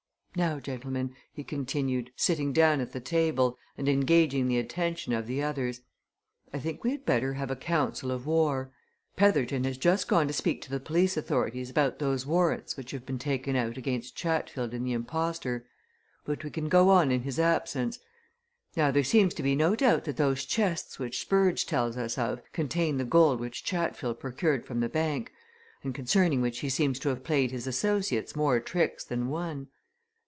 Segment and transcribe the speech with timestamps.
[0.33, 5.43] Now gentlemen!" he continued, sitting down at the table, and engaging the attention of the
[5.43, 5.81] others,
[6.53, 8.71] "I think we had better have a council of war.
[9.17, 13.05] Petherton has just gone to speak to the police authorities about those warrants which have
[13.05, 15.67] been taken out against Chatfield and the impostor,
[16.23, 17.99] but we can go on in his absence.
[18.77, 22.41] Now there seems to be no doubt that those chests which Spurge tells us of
[22.53, 25.33] contain the gold which Chatfield procured from the bank,
[25.83, 29.67] and concerning which he seems to have played his associates more tricks than one.